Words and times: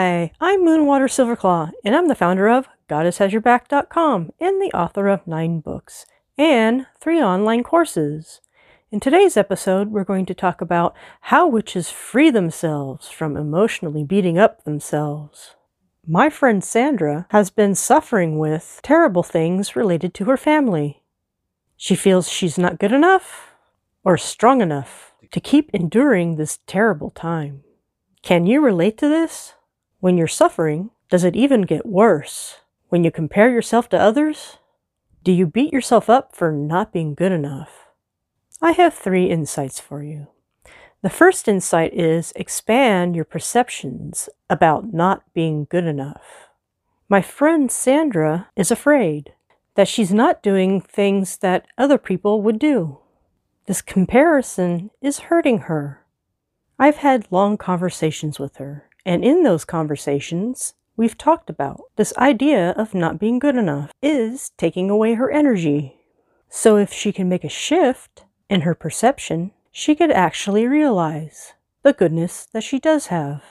Hi, 0.00 0.32
I'm 0.40 0.60
Moonwater 0.60 1.10
Silverclaw, 1.10 1.72
and 1.84 1.94
I'm 1.94 2.08
the 2.08 2.14
founder 2.14 2.48
of 2.48 2.66
GoddessHasYourBack.com 2.88 4.30
and 4.40 4.62
the 4.62 4.74
author 4.74 5.08
of 5.08 5.26
nine 5.26 5.60
books 5.60 6.06
and 6.38 6.86
three 6.98 7.20
online 7.20 7.62
courses. 7.62 8.40
In 8.90 8.98
today's 8.98 9.36
episode, 9.36 9.90
we're 9.90 10.04
going 10.04 10.24
to 10.24 10.32
talk 10.32 10.62
about 10.62 10.96
how 11.20 11.46
witches 11.46 11.90
free 11.90 12.30
themselves 12.30 13.10
from 13.10 13.36
emotionally 13.36 14.02
beating 14.02 14.38
up 14.38 14.64
themselves. 14.64 15.54
My 16.06 16.30
friend 16.30 16.64
Sandra 16.64 17.26
has 17.28 17.50
been 17.50 17.74
suffering 17.74 18.38
with 18.38 18.80
terrible 18.82 19.22
things 19.22 19.76
related 19.76 20.14
to 20.14 20.24
her 20.24 20.38
family. 20.38 21.02
She 21.76 21.94
feels 21.94 22.26
she's 22.26 22.56
not 22.56 22.78
good 22.78 22.92
enough 22.92 23.50
or 24.02 24.16
strong 24.16 24.62
enough 24.62 25.12
to 25.30 25.40
keep 25.40 25.68
enduring 25.74 26.36
this 26.36 26.60
terrible 26.66 27.10
time. 27.10 27.64
Can 28.22 28.46
you 28.46 28.62
relate 28.62 28.96
to 28.96 29.06
this? 29.06 29.52
When 30.00 30.16
you're 30.16 30.26
suffering, 30.26 30.90
does 31.10 31.24
it 31.24 31.36
even 31.36 31.62
get 31.62 31.84
worse? 31.84 32.60
When 32.88 33.04
you 33.04 33.10
compare 33.10 33.50
yourself 33.50 33.88
to 33.90 34.00
others? 34.00 34.56
Do 35.22 35.30
you 35.30 35.46
beat 35.46 35.74
yourself 35.74 36.08
up 36.08 36.34
for 36.34 36.50
not 36.50 36.90
being 36.90 37.14
good 37.14 37.32
enough? 37.32 37.88
I 38.62 38.72
have 38.72 38.94
three 38.94 39.28
insights 39.30 39.78
for 39.78 40.02
you. 40.02 40.28
The 41.02 41.10
first 41.10 41.48
insight 41.48 41.92
is 41.92 42.32
expand 42.34 43.14
your 43.14 43.26
perceptions 43.26 44.30
about 44.48 44.92
not 44.92 45.22
being 45.34 45.66
good 45.68 45.84
enough. 45.84 46.48
My 47.08 47.20
friend 47.20 47.70
Sandra 47.70 48.48
is 48.56 48.70
afraid 48.70 49.34
that 49.74 49.88
she's 49.88 50.12
not 50.12 50.42
doing 50.42 50.80
things 50.80 51.36
that 51.38 51.66
other 51.76 51.98
people 51.98 52.42
would 52.42 52.58
do. 52.58 52.98
This 53.66 53.82
comparison 53.82 54.90
is 55.02 55.28
hurting 55.28 55.60
her. 55.60 56.06
I've 56.78 56.98
had 56.98 57.30
long 57.30 57.56
conversations 57.56 58.38
with 58.38 58.56
her, 58.56 58.89
and 59.04 59.24
in 59.24 59.42
those 59.42 59.64
conversations, 59.64 60.74
we've 60.96 61.16
talked 61.16 61.48
about 61.48 61.82
this 61.96 62.12
idea 62.16 62.70
of 62.72 62.94
not 62.94 63.18
being 63.18 63.38
good 63.38 63.56
enough 63.56 63.92
is 64.02 64.50
taking 64.58 64.90
away 64.90 65.14
her 65.14 65.30
energy. 65.30 65.96
So 66.48 66.76
if 66.76 66.92
she 66.92 67.12
can 67.12 67.28
make 67.28 67.44
a 67.44 67.48
shift 67.48 68.24
in 68.48 68.62
her 68.62 68.74
perception, 68.74 69.52
she 69.70 69.94
could 69.94 70.10
actually 70.10 70.66
realize 70.66 71.54
the 71.82 71.92
goodness 71.92 72.46
that 72.52 72.64
she 72.64 72.78
does 72.78 73.06
have. 73.06 73.42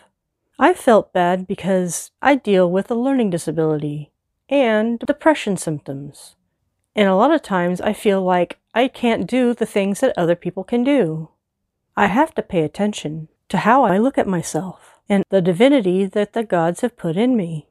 I 0.60 0.74
felt 0.74 1.14
bad 1.14 1.48
because 1.48 2.12
I 2.22 2.36
deal 2.36 2.70
with 2.70 2.92
a 2.92 2.96
learning 2.96 3.30
disability 3.30 4.12
and 4.50 5.00
depression 5.00 5.56
symptoms. 5.58 6.36
And 6.96 7.08
a 7.08 7.16
lot 7.16 7.34
of 7.34 7.42
times 7.42 7.80
I 7.80 7.94
feel 7.94 8.22
like 8.22 8.60
I 8.74 8.90
can't 8.90 9.26
do 9.26 9.54
the 9.54 9.66
things 9.66 10.02
that 10.02 10.18
other 10.18 10.36
people 10.36 10.64
can 10.64 10.84
do. 10.84 11.30
I 11.96 12.08
have 12.08 12.36
to 12.36 12.42
pay 12.42 12.64
attention 12.64 13.30
to 13.48 13.58
how 13.60 13.84
I 13.84 13.98
look 13.98 14.18
at 14.18 14.28
myself 14.28 14.99
and 15.10 15.26
the 15.30 15.42
divinity 15.42 16.06
that 16.06 16.34
the 16.34 16.44
gods 16.44 16.82
have 16.82 16.96
put 16.96 17.18
in 17.18 17.36
me. 17.36 17.68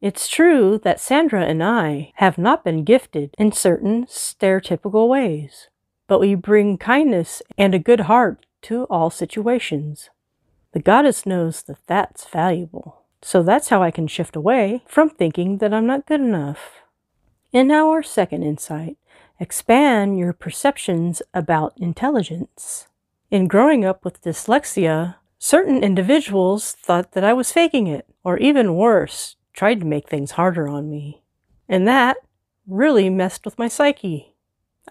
It's 0.00 0.28
true 0.28 0.80
that 0.82 0.98
Sandra 0.98 1.44
and 1.44 1.62
I 1.62 2.12
have 2.16 2.38
not 2.38 2.64
been 2.64 2.84
gifted 2.84 3.34
in 3.38 3.52
certain 3.52 4.06
stereotypical 4.06 5.06
ways, 5.08 5.68
but 6.08 6.20
we 6.20 6.34
bring 6.34 6.78
kindness 6.78 7.42
and 7.58 7.74
a 7.74 7.78
good 7.78 8.00
heart 8.00 8.46
to 8.62 8.84
all 8.84 9.10
situations. 9.10 10.08
The 10.72 10.80
goddess 10.80 11.26
knows 11.26 11.62
that 11.64 11.86
that's 11.86 12.26
valuable. 12.26 13.02
So 13.22 13.42
that's 13.42 13.68
how 13.68 13.82
I 13.82 13.90
can 13.90 14.06
shift 14.06 14.34
away 14.34 14.82
from 14.86 15.10
thinking 15.10 15.58
that 15.58 15.74
I'm 15.74 15.86
not 15.86 16.06
good 16.06 16.20
enough. 16.20 16.80
Now, 17.52 17.90
our 17.90 18.02
second 18.02 18.42
insight 18.42 18.96
expand 19.38 20.18
your 20.18 20.32
perceptions 20.32 21.20
about 21.34 21.74
intelligence. 21.76 22.88
In 23.30 23.48
growing 23.48 23.84
up 23.84 24.04
with 24.04 24.22
dyslexia, 24.22 25.16
certain 25.40 25.82
individuals 25.82 26.72
thought 26.72 27.12
that 27.12 27.24
I 27.24 27.32
was 27.32 27.50
faking 27.50 27.86
it, 27.88 28.06
or 28.22 28.36
even 28.38 28.76
worse, 28.76 29.36
tried 29.52 29.80
to 29.80 29.86
make 29.86 30.08
things 30.08 30.32
harder 30.32 30.68
on 30.68 30.88
me. 30.88 31.22
And 31.68 31.88
that 31.88 32.18
really 32.68 33.08
messed 33.08 33.44
with 33.44 33.58
my 33.58 33.66
psyche. 33.66 34.36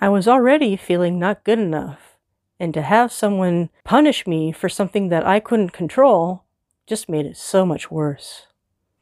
I 0.02 0.10
was 0.10 0.28
already 0.28 0.76
feeling 0.76 1.20
not 1.20 1.44
good 1.44 1.60
enough, 1.60 2.18
and 2.60 2.74
to 2.74 2.82
have 2.82 3.14
someone 3.14 3.70
punish 3.84 4.26
me 4.26 4.52
for 4.52 4.68
something 4.68 5.10
that 5.10 5.26
I 5.26 5.40
couldn't 5.40 5.72
control 5.72 6.44
just 6.88 7.08
made 7.08 7.28
it 7.28 7.38
so 7.38 7.66
much 7.66 7.92
worse. 7.92 8.48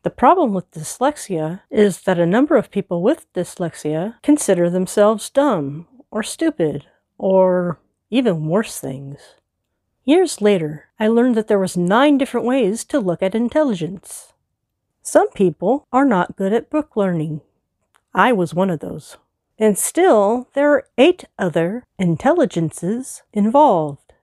The 0.04 0.10
problem 0.10 0.54
with 0.54 0.70
dyslexia 0.72 1.62
is 1.70 2.02
that 2.02 2.20
a 2.20 2.26
number 2.26 2.58
of 2.58 2.72
people 2.72 3.02
with 3.02 3.32
dyslexia 3.34 4.16
consider 4.22 4.70
themselves 4.70 5.30
dumb 5.30 5.88
or 6.12 6.24
stupid 6.24 6.86
or 7.18 7.80
even 8.10 8.48
worse 8.48 8.80
things. 8.80 9.36
Years 10.08 10.40
later, 10.40 10.86
I 11.02 11.10
learned 11.10 11.36
that 11.36 11.50
there 11.50 11.60
was 11.60 11.76
nine 11.76 12.18
different 12.18 12.46
ways 12.46 12.86
to 12.86 12.98
look 12.98 13.22
at 13.22 13.36
intelligence. 13.36 14.32
Some 15.02 15.30
people 15.32 15.86
are 15.92 16.06
not 16.06 16.38
good 16.38 16.54
at 16.54 16.70
book 16.70 16.96
learning. 16.96 17.42
I 18.14 18.32
was 18.32 18.54
one 18.54 18.70
of 18.70 18.80
those. 18.80 19.18
And 19.60 19.78
still, 19.78 20.48
there 20.54 20.72
are 20.72 20.88
eight 20.98 21.26
other 21.38 21.84
intelligences 22.00 23.24
involved. 23.34 24.14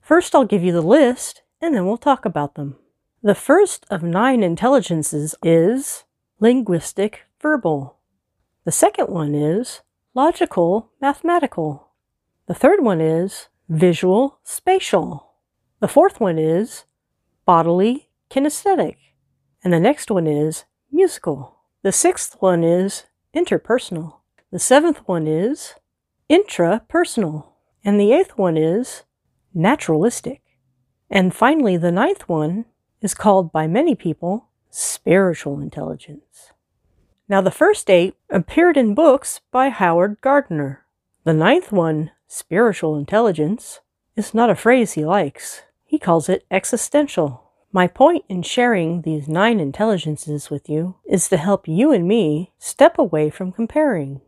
First, 0.00 0.34
I'll 0.34 0.46
give 0.46 0.64
you 0.64 0.72
the 0.72 0.80
list, 0.80 1.42
and 1.60 1.74
then 1.74 1.84
we'll 1.84 1.98
talk 1.98 2.24
about 2.24 2.54
them. 2.54 2.76
The 3.22 3.34
first 3.34 3.84
of 3.90 4.02
nine 4.02 4.42
intelligences 4.42 5.34
is 5.42 6.04
linguistic 6.40 7.26
verbal. 7.38 7.98
The 8.64 8.72
second 8.72 9.10
one 9.10 9.34
is 9.34 9.82
logical 10.14 10.88
mathematical. 11.02 11.90
The 12.46 12.54
third 12.54 12.82
one 12.82 13.02
is 13.02 13.48
visual 13.68 14.38
spatial. 14.44 15.32
The 15.80 15.88
fourth 15.88 16.20
one 16.20 16.38
is 16.38 16.84
bodily 17.44 18.08
kinesthetic. 18.30 18.96
And 19.62 19.72
the 19.72 19.80
next 19.80 20.10
one 20.10 20.26
is 20.26 20.64
musical. 20.90 21.56
The 21.82 21.92
sixth 21.92 22.36
one 22.40 22.64
is 22.64 23.04
interpersonal. 23.34 24.16
The 24.50 24.58
seventh 24.58 24.98
one 25.06 25.26
is 25.26 25.74
intrapersonal. 26.30 27.46
And 27.84 28.00
the 28.00 28.12
eighth 28.12 28.36
one 28.36 28.56
is 28.56 29.04
naturalistic. 29.54 30.42
And 31.10 31.34
finally, 31.34 31.76
the 31.76 31.92
ninth 31.92 32.28
one 32.28 32.66
is 33.00 33.14
called 33.14 33.52
by 33.52 33.66
many 33.66 33.94
people 33.94 34.48
spiritual 34.70 35.60
intelligence. 35.60 36.52
Now, 37.28 37.40
the 37.40 37.50
first 37.50 37.90
eight 37.90 38.14
appeared 38.30 38.76
in 38.76 38.94
books 38.94 39.40
by 39.50 39.68
Howard 39.68 40.20
Gardner. 40.20 40.84
The 41.24 41.34
ninth 41.34 41.72
one, 41.72 42.10
spiritual 42.28 42.96
intelligence, 42.96 43.80
is 44.14 44.34
not 44.34 44.50
a 44.50 44.54
phrase 44.54 44.92
he 44.92 45.04
likes. 45.04 45.62
He 45.84 45.98
calls 45.98 46.28
it 46.28 46.46
existential. 46.50 47.50
My 47.72 47.86
point 47.86 48.24
in 48.28 48.42
sharing 48.42 49.02
these 49.02 49.28
nine 49.28 49.58
intelligences 49.58 50.50
with 50.50 50.68
you 50.68 50.96
is 51.04 51.28
to 51.28 51.36
help 51.36 51.66
you 51.66 51.92
and 51.92 52.06
me 52.06 52.52
step 52.58 52.98
away 52.98 53.30
from 53.30 53.52
comparing 53.52 54.20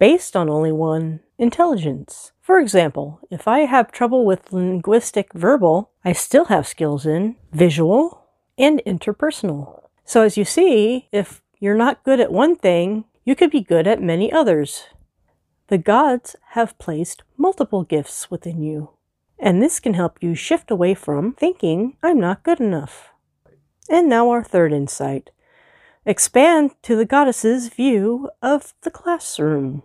based 0.00 0.34
on 0.34 0.48
only 0.48 0.72
one 0.72 1.20
intelligence. 1.38 2.32
For 2.40 2.58
example, 2.58 3.20
if 3.30 3.46
I 3.46 3.60
have 3.60 3.92
trouble 3.92 4.24
with 4.24 4.52
linguistic 4.52 5.32
verbal, 5.34 5.90
I 6.04 6.14
still 6.14 6.46
have 6.46 6.66
skills 6.66 7.06
in 7.06 7.36
visual 7.52 8.26
and 8.58 8.82
interpersonal. 8.86 9.82
So 10.04 10.22
as 10.22 10.36
you 10.36 10.44
see, 10.44 11.08
if 11.12 11.42
you're 11.60 11.76
not 11.76 12.02
good 12.02 12.18
at 12.18 12.32
one 12.32 12.56
thing, 12.56 13.04
you 13.24 13.36
could 13.36 13.50
be 13.50 13.60
good 13.60 13.86
at 13.86 14.02
many 14.02 14.32
others. 14.32 14.84
The 15.70 15.78
gods 15.78 16.34
have 16.48 16.76
placed 16.78 17.22
multiple 17.36 17.84
gifts 17.84 18.28
within 18.28 18.60
you, 18.60 18.90
and 19.38 19.62
this 19.62 19.78
can 19.78 19.94
help 19.94 20.20
you 20.20 20.34
shift 20.34 20.68
away 20.68 20.94
from 20.94 21.32
thinking, 21.32 21.96
I'm 22.02 22.18
not 22.18 22.42
good 22.42 22.58
enough. 22.58 23.10
And 23.88 24.08
now, 24.08 24.30
our 24.30 24.42
third 24.42 24.72
insight 24.72 25.30
expand 26.04 26.72
to 26.82 26.96
the 26.96 27.04
goddess's 27.04 27.68
view 27.68 28.30
of 28.42 28.74
the 28.80 28.90
classroom. 28.90 29.84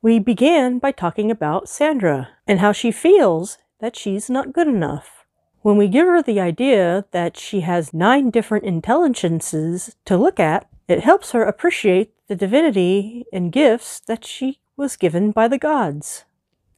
We 0.00 0.18
began 0.18 0.78
by 0.78 0.92
talking 0.92 1.30
about 1.30 1.68
Sandra 1.68 2.30
and 2.46 2.60
how 2.60 2.72
she 2.72 2.90
feels 2.90 3.58
that 3.80 3.96
she's 3.96 4.30
not 4.30 4.54
good 4.54 4.66
enough. 4.66 5.26
When 5.60 5.76
we 5.76 5.88
give 5.88 6.06
her 6.06 6.22
the 6.22 6.40
idea 6.40 7.04
that 7.10 7.36
she 7.36 7.60
has 7.60 7.92
nine 7.92 8.30
different 8.30 8.64
intelligences 8.64 9.94
to 10.06 10.16
look 10.16 10.40
at, 10.40 10.70
it 10.88 11.04
helps 11.04 11.32
her 11.32 11.44
appreciate 11.44 12.14
the 12.28 12.34
divinity 12.34 13.26
and 13.30 13.52
gifts 13.52 14.00
that 14.00 14.24
she 14.24 14.58
was 14.80 14.96
given 14.96 15.30
by 15.30 15.46
the 15.46 15.58
gods. 15.58 16.24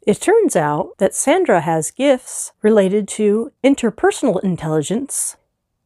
It 0.05 0.21
turns 0.21 0.57
out 0.57 0.99
that 0.99 1.15
Sandra 1.15 1.61
has 1.61 1.93
gifts 1.93 2.53
related 2.61 3.07
to 3.09 3.53
interpersonal 3.63 4.43
intelligence. 4.43 5.37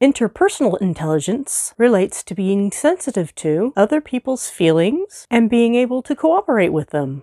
Interpersonal 0.01 0.81
intelligence 0.81 1.75
relates 1.77 2.23
to 2.25 2.35
being 2.35 2.73
sensitive 2.73 3.35
to 3.37 3.75
other 3.77 4.01
people's 4.01 4.49
feelings 4.49 5.27
and 5.31 5.51
being 5.51 5.75
able 5.75 6.03
to 6.03 6.17
cooperate 6.17 6.73
with 6.73 6.91
them. 6.91 7.23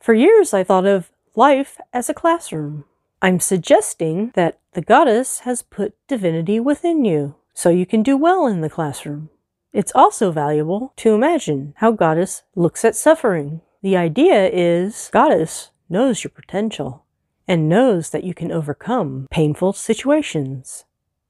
For 0.00 0.14
years, 0.14 0.54
I 0.54 0.64
thought 0.64 0.86
of 0.86 1.12
life 1.36 1.78
as 1.92 2.08
a 2.08 2.14
classroom. 2.14 2.84
I'm 3.20 3.38
suggesting 3.38 4.32
that 4.34 4.58
the 4.72 4.82
goddess 4.82 5.40
has 5.40 5.62
put 5.62 5.94
divinity 6.08 6.58
within 6.58 7.04
you 7.04 7.34
so 7.54 7.68
you 7.68 7.86
can 7.86 8.02
do 8.02 8.16
well 8.16 8.46
in 8.46 8.62
the 8.62 8.70
classroom. 8.70 9.28
It's 9.72 9.92
also 9.94 10.32
valuable 10.32 10.92
to 10.96 11.14
imagine 11.14 11.74
how 11.76 11.92
goddess 11.92 12.42
looks 12.56 12.84
at 12.84 12.96
suffering. 12.96 13.60
The 13.82 13.96
idea 13.96 14.48
is 14.48 15.10
goddess 15.12 15.72
knows 15.88 16.22
your 16.22 16.30
potential 16.30 17.04
and 17.48 17.68
knows 17.68 18.10
that 18.10 18.22
you 18.22 18.32
can 18.32 18.52
overcome 18.52 19.26
painful 19.28 19.72
situations. 19.72 20.84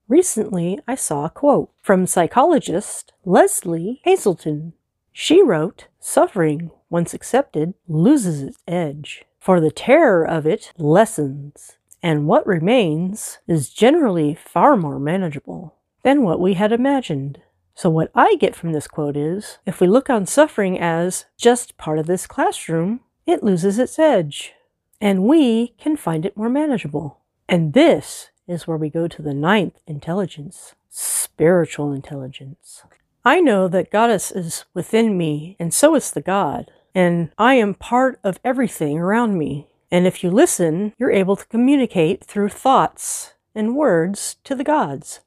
Recently, 0.06 0.78
I 0.86 0.94
saw 0.94 1.24
a 1.24 1.30
quote 1.30 1.70
from 1.80 2.06
psychologist 2.06 3.14
Lesley 3.24 4.02
Hazleton. 4.04 4.74
She 5.12 5.42
wrote, 5.42 5.88
Suffering, 5.98 6.70
once 6.90 7.14
accepted, 7.14 7.72
loses 7.88 8.42
its 8.42 8.58
edge, 8.68 9.24
for 9.40 9.58
the 9.58 9.70
terror 9.70 10.22
of 10.22 10.46
it 10.46 10.74
lessens, 10.76 11.78
and 12.02 12.26
what 12.26 12.46
remains 12.46 13.38
is 13.46 13.70
generally 13.70 14.34
far 14.34 14.76
more 14.76 14.98
manageable 14.98 15.76
than 16.02 16.22
what 16.22 16.38
we 16.38 16.52
had 16.52 16.70
imagined. 16.70 17.40
So, 17.74 17.88
what 17.90 18.10
I 18.14 18.36
get 18.36 18.54
from 18.54 18.72
this 18.72 18.86
quote 18.86 19.16
is 19.16 19.58
if 19.66 19.80
we 19.80 19.86
look 19.86 20.10
on 20.10 20.26
suffering 20.26 20.78
as 20.78 21.26
just 21.36 21.76
part 21.78 21.98
of 21.98 22.06
this 22.06 22.26
classroom, 22.26 23.00
it 23.26 23.42
loses 23.42 23.78
its 23.78 23.98
edge, 23.98 24.52
and 25.00 25.24
we 25.24 25.68
can 25.78 25.96
find 25.96 26.26
it 26.26 26.36
more 26.36 26.50
manageable. 26.50 27.20
And 27.48 27.72
this 27.72 28.30
is 28.46 28.66
where 28.66 28.76
we 28.76 28.90
go 28.90 29.08
to 29.08 29.22
the 29.22 29.34
ninth 29.34 29.78
intelligence 29.86 30.74
spiritual 30.92 31.90
intelligence. 31.90 32.82
I 33.24 33.40
know 33.40 33.66
that 33.68 33.90
Goddess 33.90 34.30
is 34.30 34.66
within 34.74 35.16
me, 35.16 35.56
and 35.58 35.72
so 35.72 35.94
is 35.94 36.10
the 36.10 36.20
God, 36.20 36.70
and 36.94 37.30
I 37.38 37.54
am 37.54 37.74
part 37.74 38.20
of 38.22 38.38
everything 38.44 38.98
around 38.98 39.38
me. 39.38 39.68
And 39.90 40.06
if 40.06 40.22
you 40.22 40.30
listen, 40.30 40.92
you're 40.98 41.10
able 41.10 41.36
to 41.36 41.46
communicate 41.46 42.24
through 42.24 42.50
thoughts 42.50 43.32
and 43.54 43.74
words 43.74 44.36
to 44.44 44.54
the 44.54 44.64
gods. 44.64 45.20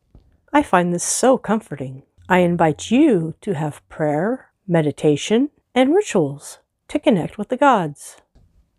I 0.53 0.61
find 0.61 0.93
this 0.93 1.03
so 1.03 1.37
comforting. 1.37 2.03
I 2.27 2.39
invite 2.39 2.89
you 2.89 3.35
to 3.41 3.53
have 3.53 3.87
prayer, 3.87 4.49
meditation, 4.67 5.51
and 5.75 5.93
rituals 5.93 6.57
to 6.87 6.97
connect 6.97 7.37
with 7.37 7.49
the 7.49 7.57
gods. 7.57 8.17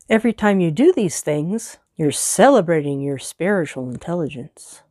Every 0.08 0.32
time 0.32 0.58
you 0.58 0.72
do 0.72 0.92
these 0.92 1.20
things, 1.20 1.78
you're 1.96 2.10
celebrating 2.10 3.00
your 3.00 3.18
spiritual 3.18 3.88
intelligence. 3.88 4.82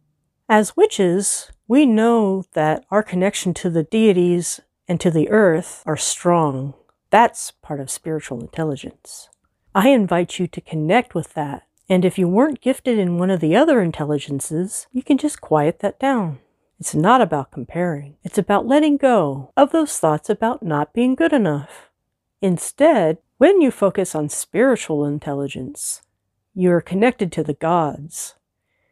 As 0.48 0.78
witches, 0.78 1.52
we 1.68 1.86
know 1.86 2.46
that 2.54 2.86
our 2.90 3.04
connection 3.04 3.54
to 3.56 3.70
the 3.70 3.84
deities 3.84 4.62
and 4.88 5.02
to 5.02 5.12
the 5.12 5.30
earth 5.30 5.84
are 5.86 5.98
strong. 5.98 6.76
That's 7.10 7.52
part 7.52 7.82
of 7.82 7.90
spiritual 7.90 8.40
intelligence. 8.40 9.30
I 9.74 9.90
invite 9.90 10.40
you 10.40 10.48
to 10.48 10.62
connect 10.62 11.14
with 11.14 11.34
that. 11.34 11.64
And 11.90 12.06
if 12.06 12.18
you 12.18 12.30
weren't 12.30 12.62
gifted 12.62 12.98
in 12.98 13.18
one 13.18 13.30
of 13.30 13.42
the 13.42 13.56
other 13.56 13.82
intelligences, 13.82 14.88
you 14.94 15.04
can 15.04 15.18
just 15.18 15.42
quiet 15.42 15.80
that 15.80 16.00
down. 16.00 16.40
It's 16.78 16.94
not 16.94 17.22
about 17.22 17.52
comparing. 17.52 18.18
It's 18.24 18.38
about 18.38 18.68
letting 18.68 18.98
go 18.98 19.54
of 19.56 19.72
those 19.72 19.98
thoughts 19.98 20.30
about 20.30 20.62
not 20.62 20.94
being 20.94 21.16
good 21.16 21.32
enough. 21.32 21.90
Instead, 22.42 23.18
when 23.38 23.62
you 23.62 23.72
focus 23.72 24.14
on 24.14 24.28
spiritual 24.28 25.06
intelligence, 25.06 26.02
you 26.54 26.72
are 26.72 26.82
connected 26.82 27.32
to 27.32 27.44
the 27.44 27.54
gods. 27.54 28.36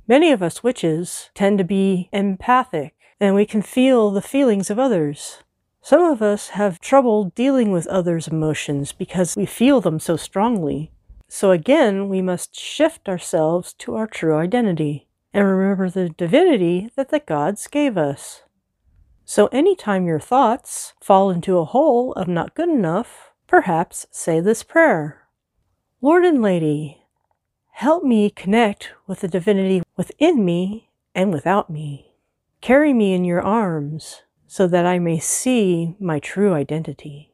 Many 0.07 0.31
of 0.31 0.41
us 0.41 0.63
witches 0.63 1.29
tend 1.33 1.57
to 1.57 1.65
be 1.65 2.09
empathic 2.13 2.95
and 3.19 3.35
we 3.35 3.45
can 3.45 3.61
feel 3.61 4.11
the 4.11 4.21
feelings 4.21 4.69
of 4.69 4.79
others. 4.79 5.43
Some 5.81 6.01
of 6.03 6.21
us 6.21 6.49
have 6.49 6.79
trouble 6.79 7.25
dealing 7.35 7.71
with 7.71 7.87
others' 7.87 8.29
emotions 8.29 8.93
because 8.93 9.35
we 9.35 9.45
feel 9.45 9.81
them 9.81 9.99
so 9.99 10.15
strongly. 10.15 10.91
So 11.27 11.51
again, 11.51 12.07
we 12.07 12.21
must 12.21 12.57
shift 12.57 13.09
ourselves 13.09 13.73
to 13.79 13.95
our 13.95 14.07
true 14.07 14.35
identity 14.37 15.07
and 15.33 15.47
remember 15.47 15.89
the 15.89 16.09
divinity 16.09 16.89
that 16.95 17.09
the 17.09 17.19
gods 17.19 17.67
gave 17.67 17.97
us. 17.97 18.43
So 19.25 19.47
anytime 19.47 20.05
your 20.05 20.19
thoughts 20.19 20.93
fall 21.01 21.29
into 21.29 21.57
a 21.57 21.65
hole 21.65 22.13
of 22.13 22.27
not 22.27 22.55
good 22.55 22.69
enough, 22.69 23.31
perhaps 23.47 24.05
say 24.11 24.39
this 24.39 24.63
prayer 24.63 25.27
Lord 26.01 26.23
and 26.25 26.41
Lady, 26.41 27.03
Help 27.77 28.03
me 28.03 28.29
connect 28.29 28.91
with 29.07 29.21
the 29.21 29.27
divinity 29.27 29.81
within 29.97 30.45
me 30.45 30.89
and 31.15 31.33
without 31.33 31.71
me. 31.71 32.13
Carry 32.61 32.93
me 32.93 33.13
in 33.13 33.25
your 33.25 33.41
arms 33.41 34.21
so 34.45 34.67
that 34.67 34.85
I 34.85 34.99
may 34.99 35.17
see 35.17 35.95
my 35.99 36.19
true 36.19 36.53
identity. 36.53 37.33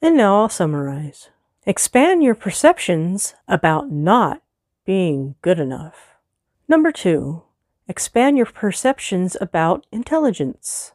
And 0.00 0.16
now 0.16 0.40
I'll 0.40 0.48
summarize. 0.48 1.30
Expand 1.66 2.22
your 2.22 2.36
perceptions 2.36 3.34
about 3.48 3.90
not 3.90 4.42
being 4.86 5.34
good 5.42 5.58
enough. 5.58 6.09
Number 6.70 6.92
two, 6.92 7.42
expand 7.88 8.36
your 8.36 8.46
perceptions 8.46 9.36
about 9.40 9.86
intelligence. 9.90 10.92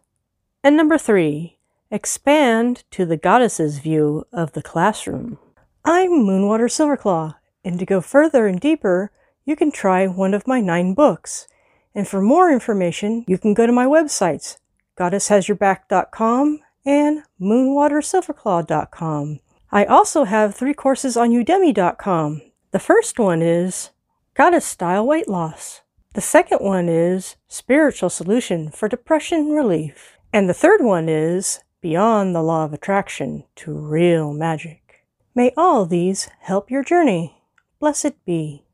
And 0.63 0.77
number 0.77 0.97
three, 0.97 1.57
expand 1.91 2.85
to 2.91 3.05
the 3.05 3.17
goddess's 3.17 3.79
view 3.79 4.23
of 4.31 4.53
the 4.53 4.61
classroom. 4.61 5.37
I'm 5.83 6.11
Moonwater 6.11 6.69
Silverclaw, 6.71 7.35
and 7.65 7.77
to 7.77 7.85
go 7.85 7.99
further 7.99 8.47
and 8.47 8.57
deeper, 8.57 9.11
you 9.43 9.57
can 9.57 9.69
try 9.69 10.07
one 10.07 10.33
of 10.33 10.47
my 10.47 10.61
nine 10.61 10.93
books. 10.93 11.49
And 11.93 12.07
for 12.07 12.21
more 12.21 12.49
information, 12.49 13.25
you 13.27 13.37
can 13.37 13.53
go 13.53 13.67
to 13.67 13.73
my 13.73 13.85
websites, 13.85 14.59
goddesshasyourback.com 14.97 16.61
and 16.85 17.23
moonwatersilverclaw.com. 17.41 19.39
I 19.73 19.83
also 19.83 20.23
have 20.23 20.55
three 20.55 20.73
courses 20.73 21.17
on 21.17 21.31
udemy.com. 21.31 22.43
The 22.71 22.79
first 22.79 23.19
one 23.19 23.41
is 23.41 23.89
Goddess 24.35 24.65
Style 24.65 25.07
Weight 25.07 25.29
Loss. 25.29 25.79
The 26.13 26.19
second 26.19 26.57
one 26.57 26.89
is 26.89 27.37
Spiritual 27.47 28.09
Solution 28.09 28.69
for 28.69 28.89
Depression 28.89 29.51
Relief. 29.51 30.17
And 30.33 30.49
the 30.49 30.53
third 30.53 30.83
one 30.83 31.07
is 31.07 31.61
Beyond 31.79 32.35
the 32.35 32.43
Law 32.43 32.65
of 32.65 32.73
Attraction 32.73 33.45
to 33.55 33.71
Real 33.71 34.33
Magic. 34.33 35.05
May 35.33 35.53
all 35.55 35.85
these 35.85 36.27
help 36.41 36.69
your 36.69 36.83
journey. 36.83 37.43
Blessed 37.79 38.25
be. 38.25 38.64